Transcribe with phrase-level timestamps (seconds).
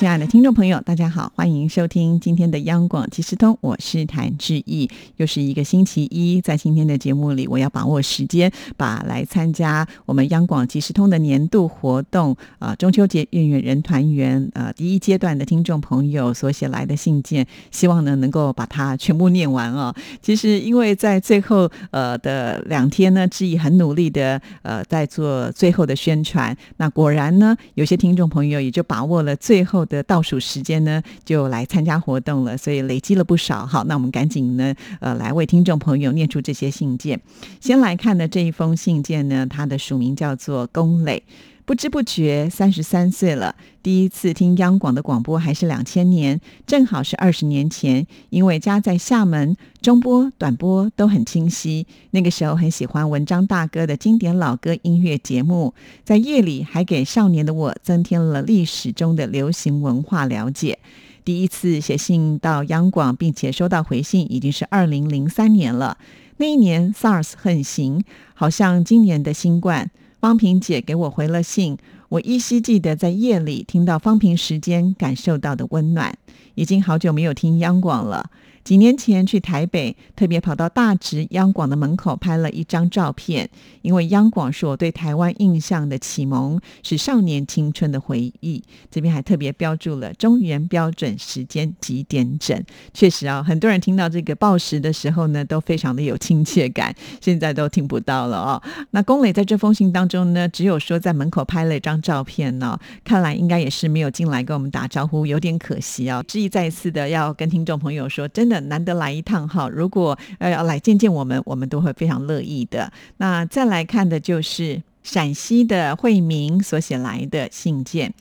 [0.00, 4.88] 亲爱的听众朋友，大家好，欢迎收听今天的央广即时通，我是谭志毅。
[5.18, 19.94] 又是一个星期一，在今天的节目里，我要把握时间，把来参加我们央广即时通的年度活动啊，中秋节月圆人团圆呃第一阶段的听众朋友所写来的信件，希望呢能够把它全部念完哦。
[20.22, 29.86] 其实因为在最后呃的两天呢，志毅很努力的呃在做最后的宣传，那果然呢，有些听众朋友也就把握了最后。
[29.90, 33.66] 的倒数时间呢，就来参加活动了，所以累积了不少。
[33.66, 37.20] 好，那我们赶紧呢，呃，来为听众朋友念出这些信件。
[37.60, 41.22] 先来看的这一封信件呢，它的署名叫做龚磊。
[41.70, 48.08] 不知不觉三十三岁了，第一次听央广的广播还是两千年，正好是二十年前。
[48.30, 51.86] 因为家在厦门，中波、短波都很清晰。
[52.10, 60.80] 那个时候很喜欢文章大哥的经典老歌音乐节目，在夜里还给少年的我增添了历史中的流行文化了解。
[61.24, 65.96] 第一次写信到央广，并且收到回信，已经是二零零三年了。
[66.38, 68.02] 那一年 SARS 横行，
[68.34, 69.88] 好像今年的新冠。
[70.20, 71.78] 方平姐给我回了信，
[72.10, 76.16] 我依稀记得在夜里听到方平时间感受到的温暖。
[76.56, 78.30] 已经好久没有听央广了。
[78.62, 83.48] 几年前去台北，特别跑到大直央广的门口拍了一张照片，
[83.80, 88.62] 因为央广是我对台湾印象的启蒙，是少年青春的回忆。
[88.90, 92.62] 这边还特别标注了中原标准时间几点整。
[92.92, 96.94] 确实啊，很多人听到这个报时的时候呢，都非常的有亲切感。
[97.20, 98.62] 现在都听不到了哦。
[98.90, 106.22] 那龚磊在这封信当中呢，只有说在门口拍了一张照片呢，看来应该也是没有进来跟我们打招呼，有点可惜啊。
[106.28, 108.49] 志毅再一次的要跟听众朋友说，真。
[108.58, 112.92] 难得来一趟哈，如果呃要来见见我们，我们都会非常乐意的。
[113.18, 118.12] 那再来看的就是陕西的惠民所写来的信件。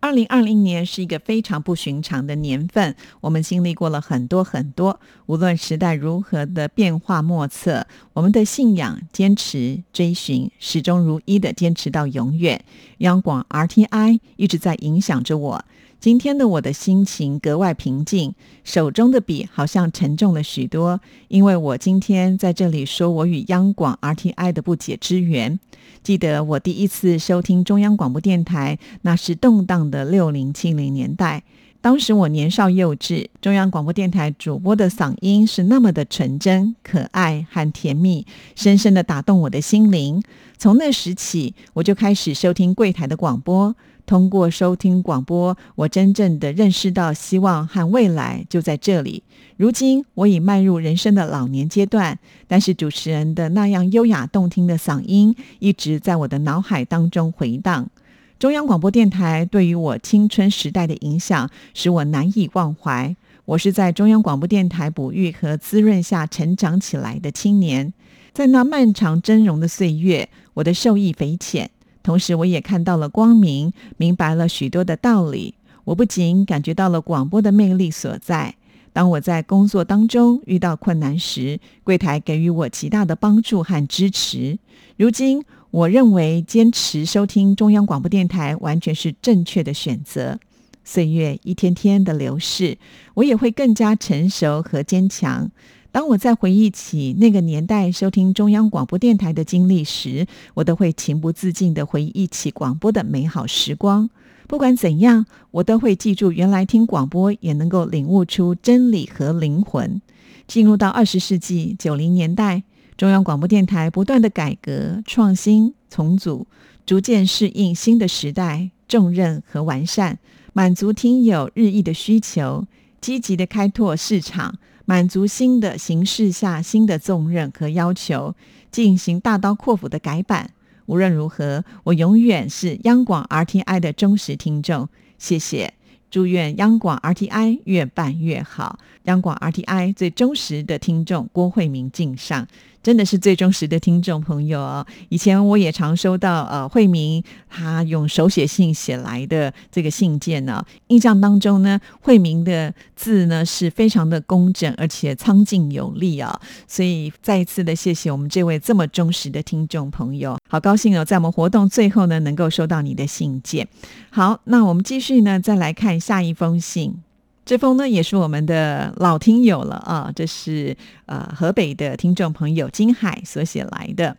[0.00, 5.00] 二零二零年是一个非常不寻常的年份，我们经历过了很多很多。
[5.26, 12.64] 无论时代如何的变化莫测，我们的信仰、坚持、追寻，始终如一的坚持到永远。
[12.98, 15.64] 央广 RTI 一直在影响着我。
[16.00, 18.32] 今天的我的心情格外平静，
[18.62, 25.58] 手中的笔好像沉重了许多，因为我今天在这里说我与央广 RTI 的不解之缘。
[26.04, 31.42] 记得我第一次收听中央广播电台，那是动荡的六零七零年代，
[31.80, 40.22] 当时我年少幼稚，中央广播电台主播的嗓音是那么的纯真、可爱和甜蜜，深深的打动我的心灵。
[40.56, 43.74] 从那时起，我就开始收听柜台的广播。
[44.08, 49.22] 通过收听广播，我真正的认识到希望和未来就在这里。
[49.58, 57.90] 如今我已迈入人生的老年阶段，但是主持人的那样优雅动听的嗓音一直在我的脑海当中回荡。
[58.38, 63.14] 中央广播电台对于我青春时代的影响，使我难以忘怀。
[63.44, 67.92] 我是在中央广播电台哺育和滋润下成长起来的青年，
[68.32, 71.70] 在那漫长峥嵘的岁月，我的受益匪浅。
[72.08, 75.52] 同时，我也看到了光明，明白了许多的道理。
[75.84, 78.54] 我不仅感觉到了广播的魅力所在。
[78.94, 84.58] 当我在工作当中遇到困难时，柜台给予我极大的帮助和支持。
[84.96, 90.38] 如今，我认为坚持收听中央广播电台完全是正确的选择。
[90.82, 92.78] 岁月一天天的流逝，
[93.12, 95.50] 我也会更加成熟和坚强。
[95.90, 104.08] 当我在回忆起那个年代收听中央广播电台的经历时，我都会情不自禁地回忆起广播的美好时光。
[104.46, 110.00] 不管怎样，我都会记住，原来听广播也能够领悟出真理和灵魂。
[110.46, 112.62] 进入到二十世纪九零年代，
[112.96, 116.46] 中央广播电台不断的改革创新重组，
[116.86, 120.18] 逐渐适应新的时代重任和完善，
[120.52, 122.66] 满足听友日益的需求，
[123.00, 124.58] 积极的开拓市场。
[124.88, 128.34] 满足新的形势下新的重任和要求，
[128.70, 130.52] 进行大刀阔斧的改版。
[130.86, 134.88] 无论如何，我永远是央广 RTI 的忠实听众。
[135.18, 135.74] 谢谢，
[136.10, 138.78] 祝愿央广 RTI 越办越好。
[139.08, 142.46] 央广 RTI 最忠实的听众郭慧明敬上。
[142.80, 144.86] 真的是最忠实的听众朋友哦。
[145.08, 156.40] 以前我也常收到呃慧明他用手写信写来的这个信件呢，印象当中呢，慧明的字呢是非常的工整，而且苍劲有力啊。
[156.68, 163.68] 所以再一次的谢谢我们这位这么忠实的听众朋友，好高兴哦，在我们活动最后呢能够收到你的信件。
[164.08, 167.02] 好，那我们继续呢，再来看下一封信。
[167.48, 174.14] 这封呢也是我们的老听友了啊，这是呃河北的听众朋友金海所写来的。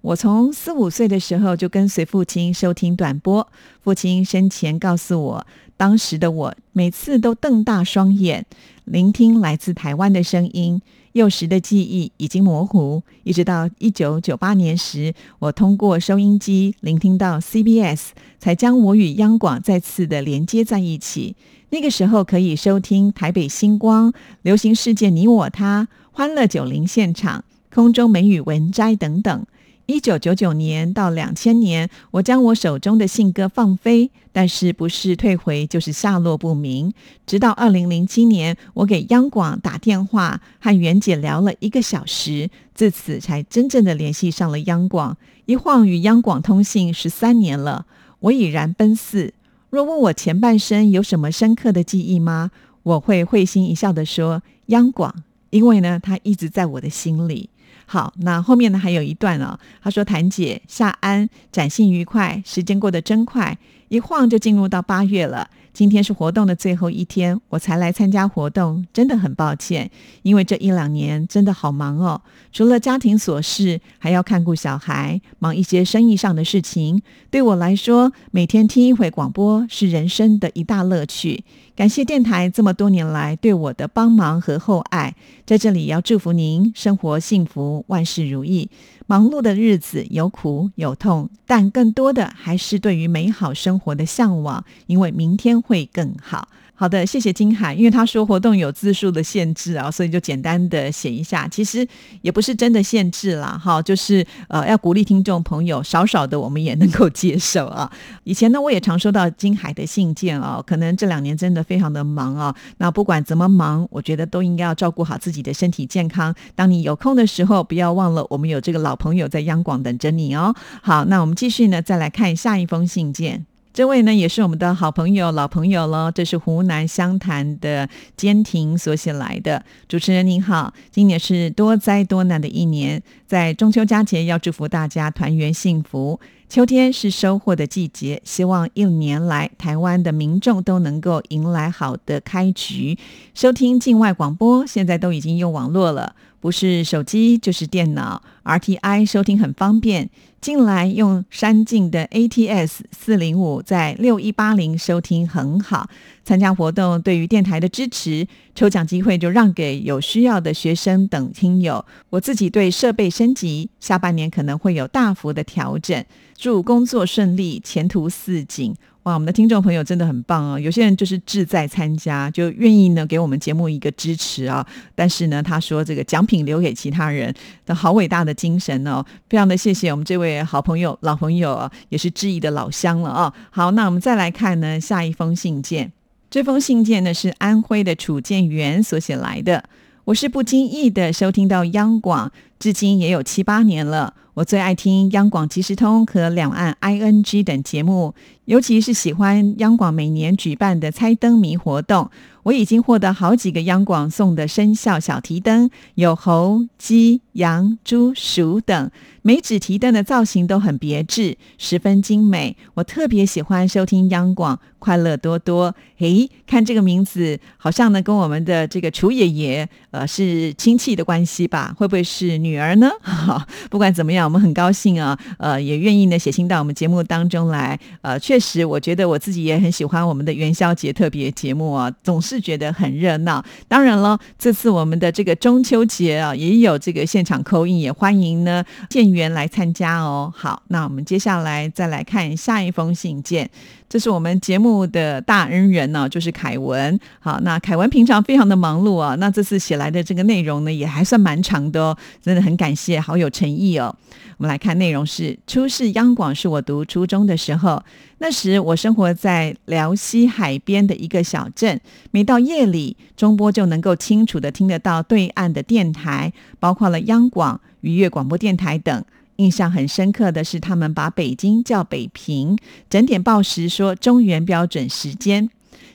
[0.00, 3.46] 我从四五岁的时候就跟随父亲收听短波，
[3.84, 5.46] 父亲生前告诉我，
[5.76, 8.44] 当时的我每次都瞪大双眼
[8.84, 10.82] 聆听来自台湾的声音。
[11.12, 18.08] 幼时的记忆已经模糊，一直到一九九八年时，我通过收音机聆听到 CBS，
[18.40, 21.36] 才将我与央广再次的连接在一起。
[21.70, 29.46] 那个时候可以收听台北星光、流行世界、你我他、欢乐九零现场、空中美语文摘等等。
[29.86, 36.92] 一九九九年到两千年，我将我手中的信鸽放飞，但是不是退回就是下落不明。
[37.24, 45.16] 直到二零零七年，我给央广打电话，和袁姐聊了一个小时，自此才真正的联系上了央广。
[45.44, 47.86] 一晃与央广通信十三年了，
[48.18, 49.34] 我已然奔四。
[49.70, 52.50] 若问我前半生有什么深刻的记忆吗？
[52.82, 55.12] 我会会心一笑的说央广，
[55.50, 57.50] 因为呢，它一直在我的心里。
[57.84, 59.58] 好，那后面呢还有一段哦。
[59.82, 63.56] 他说：“谭姐夏安，展信愉快，时间过得真快，
[63.88, 65.48] 一晃就进入到八月了。
[65.76, 69.90] 今天是活动的最后一天，我才来参加活动，真的很抱歉，
[70.22, 72.18] 因为这一两年真的好忙哦。
[72.50, 77.02] 除了家庭琐事，还要看顾小孩，忙一些生意上的事情。
[77.30, 81.44] 对我来说，每天听一回广播是人生的一大乐趣。”
[81.76, 85.14] 感谢电台这么多年来对我的帮忙和厚爱，
[85.44, 88.70] 在这里要祝福您生活幸福，万事如意。
[89.06, 96.48] 忙碌的日子有苦有痛，但更多的还是对于美好生活的向往，因为明天会更好。
[96.78, 101.48] 好的，谢谢金海，因为他说活动有字数的限制啊，所以就简单的写一下。
[101.48, 101.88] 其实
[102.20, 107.90] 也不是真的限制啦，哈，就是呃要鼓励听众朋友，少少的我们也能够接受啊。
[108.24, 112.54] 以前呢，我也常收到金海的信件啊，可能这两年真的非常的忙啊。
[112.76, 116.34] 那不管怎么忙，我觉得都应该要照顾好自己的身体健康。
[116.54, 120.54] 当你有空的时候，不要忘了我们有这个老朋友在央广等着你哦。
[120.82, 123.46] 好，那我们继续呢，再来看下一封信件。
[123.76, 126.10] 这位呢也是我们的好朋友、老朋友了。
[126.10, 127.86] 这是湖南湘潭的
[128.16, 129.62] 坚婷所写来的。
[129.86, 136.18] 主持人您好，今年是多灾多难的一年，在中秋佳节要祝福大家团圆幸福。
[136.48, 142.96] 秋天是收获的季节，希望一年来台湾的民众都能够迎来好的开局。
[143.34, 150.10] 收听境外广播，现在都已经用网络了，不是手机就是电脑，RTI 收听很方便。
[150.38, 155.88] 进来用山境的 ATS 四零五在六一八零收听很好，
[156.22, 161.84] 参加活动对于电台的支持，抽奖机会就让给有需要的学生等听友。
[162.10, 166.04] 我自己对设备升级，下半年可能会有大幅的调整。
[166.36, 168.72] 祝工作顺利，前途似锦。
[169.06, 170.58] 哇，我们的听众朋友真的很棒哦！
[170.58, 174.66] 有些人就是志在参加，就愿意呢给我们节目一个支持啊。
[174.96, 177.32] 但是呢，他说这个奖品留给其他人
[177.64, 183.32] 的好伟大的精神哦，非常的谢谢我们这位好朋友、老朋友啊，也是知意的老乡了啊。
[183.50, 185.92] 好，那我们再来看呢下一封信件，
[186.28, 189.62] 这封信件呢是安徽的楚建元所写来的。
[190.06, 194.14] 我是不经意的收听到央广，至今也有七八年了。
[194.36, 198.14] 我最爱听央广即时通和两岸 ING 等节目，
[198.44, 202.10] 尤其是喜欢央广每年举办的猜灯谜活动。
[202.46, 208.88] 我已经获得好几个央广送的生肖小提灯，有猴、鸡、羊、猪、鼠等，
[209.22, 212.56] 每纸提灯的造型都很别致，十分精美。
[212.74, 215.74] 我特别喜欢收听央广，快乐多多。
[215.98, 221.74] 诶，看这个名字，好像呢跟我们的这个楚爷爷，呃，是亲戚的关系吧？
[221.76, 222.88] 会不会是女儿呢？
[223.70, 227.80] 不管怎么样，我们很高兴啊，呃，也愿意呢写信到我们节目当中来。
[228.02, 232.35] 呃，确实，我觉得我自己也很喜欢我们的元宵节特别节目啊，总是。
[232.36, 240.30] 是觉得很热闹，当然了，这次我们的这个中秋节啊，也有这个现场扣印，也欢迎呢建员来参加哦。
[240.36, 243.48] 好，那我们接下来再来看下一封信件，
[243.88, 246.98] 这是我们节目的大恩人呢，就是凯文。
[247.20, 253.94] 好，那凯文平常非常的忙碌啊，那这次写来的这个内容呢，也还算蛮长的哦，真的很感谢，好有诚意哦。
[254.38, 257.82] 我们来看内容是：初试央广是我读初中的时候，
[258.18, 269.04] 那时我生活在辽西海边的一个小镇，每到夜里，中波就能够清楚的听得到对岸的电台，包括了央广、愉悦广播电台等。
[269.36, 272.56] 印象很深刻的是，他们把北京叫北平，
[272.88, 275.48] 整点报时说中原标准时间。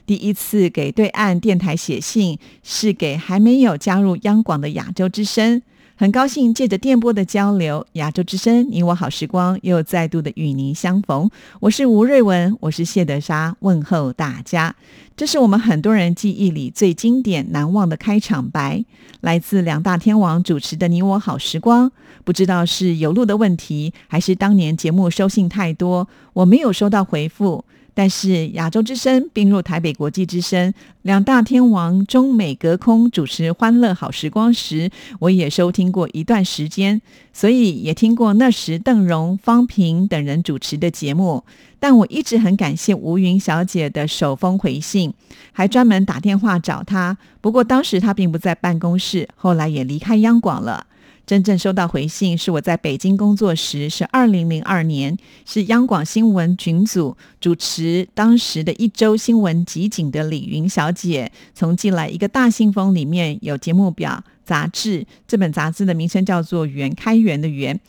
[0.04, 5.62] 第一次给对岸电台写信，是给还没有加入央广的亚洲之声。
[6.02, 11.30] 很高兴借着电波的交流，亚洲之声，你我好时光又再度的与您相逢。
[11.60, 14.74] 我是吴瑞文，我是谢德莎，问候大家。
[15.16, 18.84] 这是我们很多人记忆里最经典难忘的开场白，
[19.20, 21.92] 来自两大天王主持的你我好时光。
[22.24, 27.64] 不知道是有路的问题，还是当年节目收信太多，我没有收到回复。
[27.94, 30.72] 但是亚洲之声并入台北国际之声，
[31.02, 41.44] 两大天王中美隔空主持《欢乐好时光》时，我也收听过一段时间，所以也听过那时邓荣、方平等人主持的节目。
[41.78, 45.12] 但我一直很感谢吴云小姐的手封回信，
[45.50, 47.18] 还专门打电话找她。
[47.40, 50.86] 不过当时她并不在办公室，后来也离开央广了。
[51.24, 67.80] 真正收到回信是我在北京工作时，是二零零二年，是央广新闻群组主持当时的一周新闻集锦的李云小姐，从寄来一个大信封，里面有节目表、杂志，这本杂志的名称叫做《圆开源的源》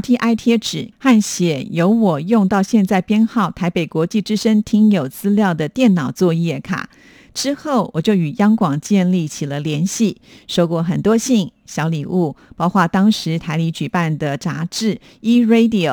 [0.00, 6.88] ，RTI 贴纸和写由我用到现在编号台北国际之声听友资料的电脑作业卡。
[7.34, 10.16] 之后，我就与央广建立起了联系，
[10.46, 15.90] 收过很多信、小礼物，包括当时台里举办的杂志《e Radio》。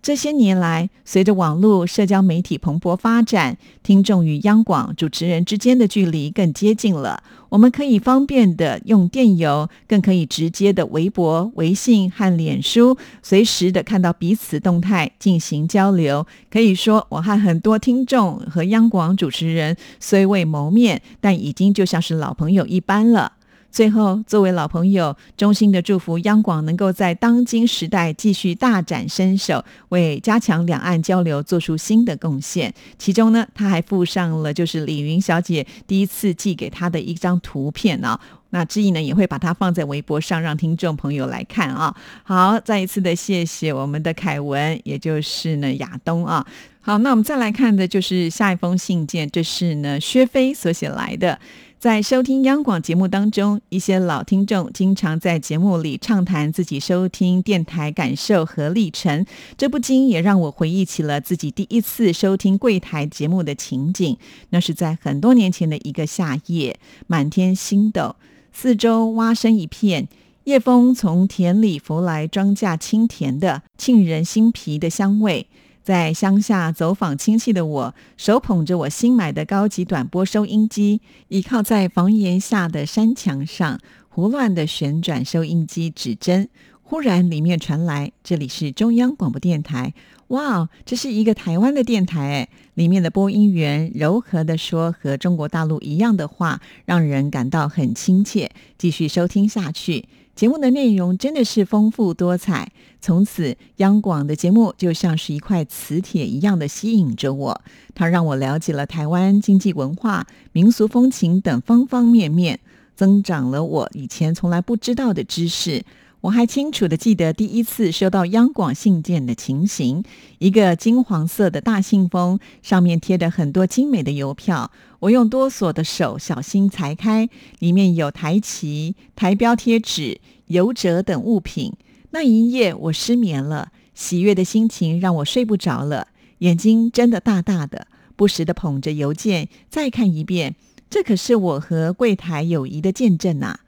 [0.00, 7.22] 这些年来，随着网络社交媒体蓬勃发展，听众与央广主持人之间的距离更接近了。
[7.48, 16.24] 我们可以方便的用电邮，更可以直接的微博、微信和脸书，随时的看到彼此动态进行交流。
[16.48, 23.32] 可以说，我和很多听众和央广主持人虽未谋面，但已经就像是老朋友一般了。
[23.70, 32.72] 最后，作为老朋友，衷心的祝福央广能够在当今时代继续大展身手，为加强两岸交流做出新的贡献。
[32.98, 38.18] 其中呢，他还附上了就是李云小姐第一次寄给他的一张图片啊。
[38.50, 41.94] 那志毅呢也会把它放在微博上，让听众朋友来看啊。
[42.24, 46.44] 好，再一次的谢谢我们的凯文，也就是呢亚东啊。
[46.80, 51.38] 好，那我们再来看的就是下一封信件，这是呢薛飞所写来的。
[51.78, 59.24] 在收听央广节目当中，一些老听众经常在节目里畅谈自己收听电台感受和历程，
[59.56, 64.16] 这不禁也让我回忆起了自己第一次收听柜台节目的情景。
[64.50, 68.16] 那是在很多年前的一个夏夜，满天星斗，
[68.52, 70.08] 四周蛙声一片，
[70.44, 75.46] 夜风从田里拂来，庄稼清甜的、沁人心脾的香味。
[75.88, 83.80] 在乡下走访亲戚的我，手捧着我新买的高级短波收音机，倚靠在房檐下的山墙上，
[84.10, 86.50] 胡乱的旋转收音机指针。
[86.82, 89.94] 忽然，里面传来：“这里是中央广播电台。”
[90.28, 98.50] 哇，这是一个台湾的电台诶，里面的播音员柔和的说和中国大陆一样的话，让人感到很亲切。
[98.76, 100.04] 继续收听下去。
[100.38, 107.60] 节目的内容真的是丰富多彩，从此央广的节目就像是一块磁铁一样的吸引着我。
[107.92, 112.60] 它让我了解了台湾经济文化、民俗风情等方方面面，
[112.94, 115.82] 增长了我以前从来不知道的知识。
[116.22, 120.02] 我还清楚的记得第一次收到央广信件的情形：
[120.38, 124.72] 一个金黄色的大信封，上面贴着很多精美的邮票。
[124.98, 127.28] 我用哆嗦的手小心裁开，
[127.60, 131.74] 里面有台旗、台标贴纸、邮折等物品。
[132.10, 136.08] 那一夜我失眠了，喜悦的心情让我睡不着了，
[136.38, 140.56] 眼睛睁得大大的，不时的捧着邮件再看一遍。
[140.90, 143.60] 这可是我和柜台友谊的见证呐！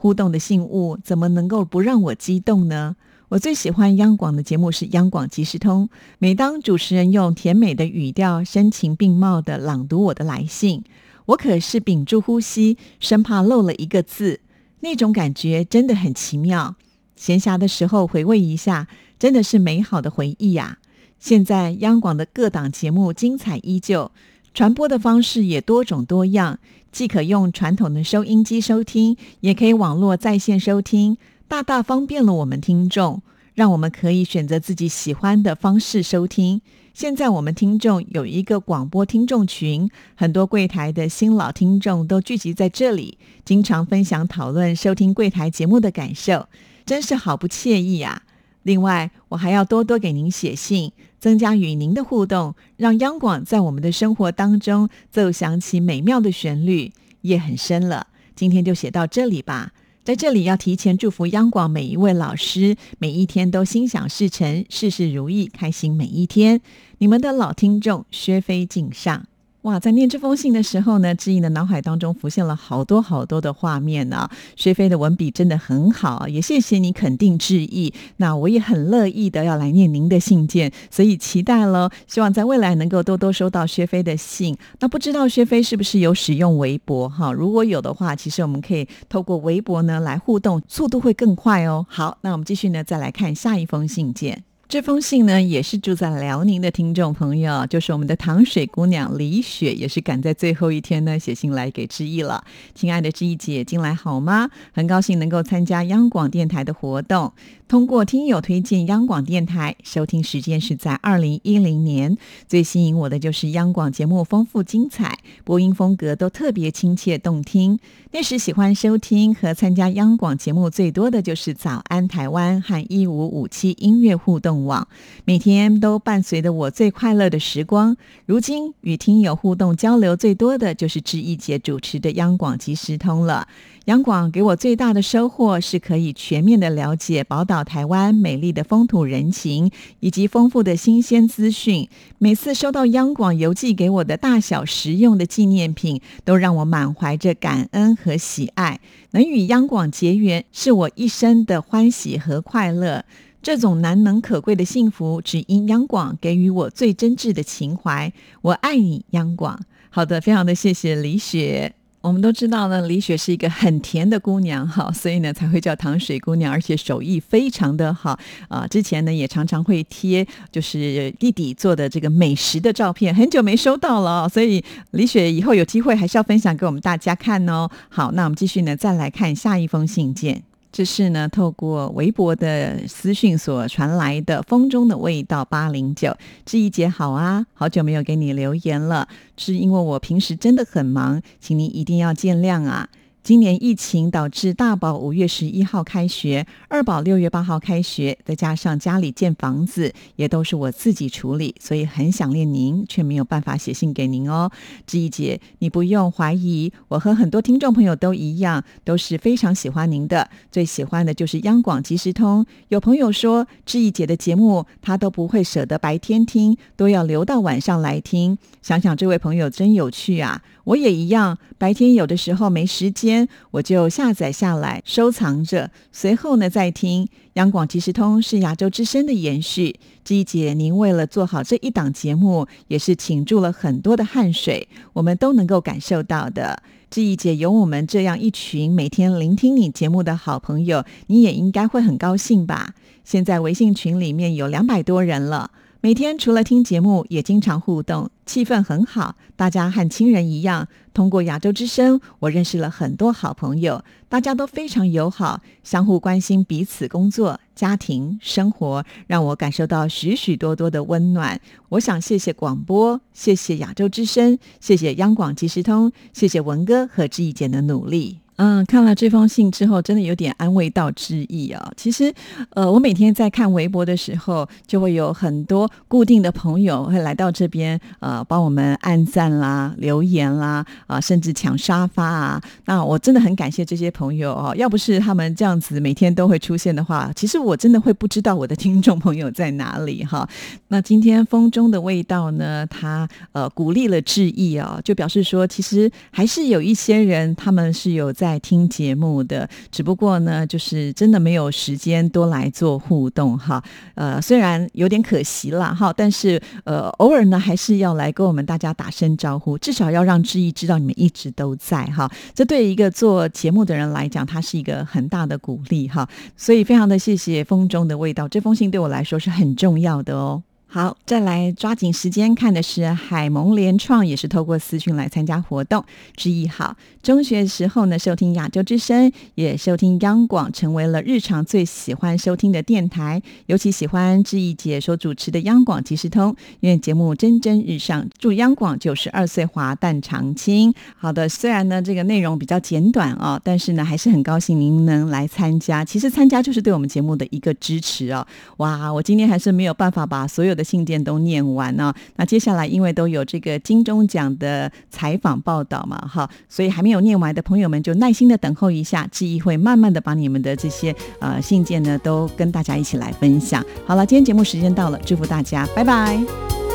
[0.00, 2.94] 互动的信物怎么能够不让我激动呢？
[3.30, 5.90] 我最喜欢央广的节目是央广即时通。
[6.20, 10.84] 每当主持人用甜美的语调、声情并茂的朗读我的来信，
[11.26, 14.40] 我可是屏住呼吸，生怕漏了一个字。
[14.80, 16.76] 那种感觉真的很奇妙。
[17.16, 18.86] 闲暇的时候回味一下，
[19.18, 20.78] 真的是美好的回忆呀。
[21.18, 24.12] 现在央广的各档节目精彩依旧，
[24.58, 26.58] 传播的方式也多种多样。
[26.90, 33.22] 既可用传统的收音机收听，也可以网络在线收听，大大方便了我们听众，
[33.54, 36.60] 让我们可以选择自己喜欢的方式收听。
[36.92, 46.48] 现在我们听众有一个广播听众群，很多柜台的新老听众都聚集在这里，经常分享讨论收听柜台节目的感受，
[46.84, 48.24] 真是好不惬意啊！
[48.68, 56.92] 另外，我还要多多给您写信，增加与您的互动，让央广在我们的生活当中奏响起美妙的旋律。
[57.22, 59.72] 夜很深了，今天就写到这里吧。
[60.04, 66.60] 在这里要提前祝福央广每一位老师，每一天都心想事成，事事如意，开心每一天。
[66.98, 69.24] 你们的老听众薛飞敬上。
[69.62, 74.28] 哇，在念这封信的时候呢，志毅的脑海当中浮现了好多好多的画面呢。
[74.54, 77.92] 薛飞的文笔真的很好，也谢谢你肯定志毅。
[78.18, 81.90] 那我也很乐意的要来念您的信件，所以期待喽。
[82.06, 84.56] 希望在未来能够多多收到薛飞的信。
[84.78, 87.32] 那不知道薛飞是不是有使用微博哈？
[87.32, 91.84] 如果有的话，其实我们可以透过微博呢来互动，速度会更快哦。
[91.90, 94.47] 好，那我们继续呢，再来看下一封信件。
[94.68, 102.44] 这封信呢，也是住在辽宁的听众朋友，就是我们的糖水姑娘李雪，也是赶在最后一天呢写信来给志毅了。
[102.74, 104.50] 亲爱的志毅姐，近来好吗？
[104.72, 107.32] 很高兴能够参加央广电台的活动。
[107.66, 112.18] 通过听友推荐，央广电台收听时间是在二零一零年。
[112.46, 117.78] 最吸引我的就是央广节目丰富精彩，播音风格都特别亲切动听。
[118.10, 124.88] 那时喜欢收听和参加央广节目最多的就是《早安台湾》和一五五七音乐互动网，
[125.26, 127.96] 每天都伴随着我最快乐的时光。
[128.24, 133.46] 如今与听友互动交流最多的就是志毅姐主持的央广即时通了。
[133.84, 139.70] 央广给我最大的收获是可以全面的了解宝岛台湾美丽的风土人情
[140.00, 141.88] 以及丰富的新鲜资讯。
[142.18, 148.80] 每次收到央广邮寄给我的大小实用的纪念品，都让我满怀着感恩和喜爱。
[149.10, 153.04] 能与央广结缘，是我一生的欢喜和快乐。
[153.42, 158.12] 这种难能可贵的幸福，只因央广给予我最真挚的情怀。
[158.42, 159.60] 我爱你，央广。
[159.90, 161.77] 好的，非常的谢谢李雪。
[162.00, 168.66] 我们都知道呢，李雪是一个很甜的姑娘哈，所以呢才会叫糖水姑娘，而且手艺非常的好啊。
[168.66, 177.68] 之前呢也常常会贴就是弟弟做的这个美食的照片，很久没收到了，所以李雪以后有机会还是要分享给我们大家看哦。
[177.88, 180.42] 好，那我们继续呢再来看下一封信件。
[180.70, 192.88] 这是呢，透过微博的私讯所传来的《风中的味道》八零九，志怡姐好啊，好久没有给你留言了，是因为我平时真的很忙，请您一定要见谅啊。
[193.28, 204.50] 今年疫情导致大宝五月十一号开学，二宝六月八号开学，再加上家里建房子，也都是我自己处理，所以很想念您，却没有办法写信给您哦。
[204.86, 212.46] 志毅姐，你不用怀疑，我和很多听众朋友都一样，都是非常喜欢您的，最喜欢的就是央广即时通。
[212.68, 218.38] 有朋友说，志毅姐的节目他都不会舍得白天听，都要留到晚上来听。
[218.62, 220.42] 想想这位朋友真有趣啊！
[220.64, 223.17] 我也一样，白天有的时候没时间，
[223.52, 227.08] 我就下载下来收藏着，随后呢再听。
[227.34, 229.78] 央广即时通是亚洲之声的延续。
[230.04, 236.62] 季姐，您为了做好这一档节目，也是倾注了很多的汗水，我们都能够感受到的。
[236.90, 242.74] 志毅姐有我们这样一群每天聆听你节目的好朋友，你也应该会很高兴吧？
[243.04, 245.50] 现在微信群里面有两百多人了。
[245.80, 249.14] 每天除了听节目，也经常互动，气氛很好。
[249.36, 250.66] 大家和亲人一样。
[250.92, 261.40] 通过亚洲之声，我认识了很多好朋友，大家都非常友好，相互关心彼此工作、家庭、生活，让我感受到许许多多的温暖。
[261.68, 268.18] 我想谢谢广播，谢谢亚洲之声，谢谢央广即时通，谢谢文哥和志毅姐的努力。
[268.38, 271.72] 嗯，看了这封信之后，真的有点安慰到之意啊。
[271.76, 272.14] 其实，
[272.50, 282.40] 呃，我每天在看微博的时候，就会有很多固定的朋友会来到这边，呃，帮我们按赞啦、留言啦，啊，甚至抢沙发啊。
[282.66, 290.28] 那我真的很感谢这些朋友哦，要不是他们这样子每天都会出现的话，其实我真的会不知道我的听众朋友在哪里哈。
[290.68, 298.27] 那今天风中的味道呢，他呃鼓励了致意啊，就表示说，其实还是有一些人他们是有在。
[298.28, 303.62] 在听节目的，只不过呢，就是真的没有时间多来做互动哈。
[303.94, 312.10] 呃，虽然有点可惜了哈，但是呃，偶尔呢，还是要来跟我们大家打声招呼，至少要让志毅知道你们一直都在哈。
[312.34, 316.06] 这对一个做节目的人来讲，它是一个很大的鼓励哈。
[316.36, 320.42] 所以非常的谢谢风中的味道，这封信对我来说是很重要的哦。
[320.78, 325.84] 好，再来抓紧时间看的是海蒙联创，也是透过私讯来参加活动。
[326.14, 333.20] 之一好，中学时候呢，收听亚洲之声，也收听央广，成为了日常最喜欢收听的电台。
[333.46, 338.08] 尤其喜欢志毅姐所主持的央广即时通，因为节目蒸蒸日上。
[338.16, 340.72] 祝央广九十二岁华诞长青。
[340.96, 345.84] 好的，虽然呢这个内容比较简短哦，但是呢还是很高兴您能来参加。
[345.84, 348.24] 其实参加就是对我们节目的一个支持哦。
[348.58, 351.94] 哇，我今天还是没有办法把所有的信件都念完呢。
[352.16, 363.64] 那接下来因为都有这个金钟奖的采访报道嘛，哈，所以还没有念完的朋友们就耐心的等候一下，记忆会慢慢的把你们的这些呃信件呢都跟大家一起来分享。
[363.86, 366.67] 好了，今天节目时间到了，祝福大家，拜拜。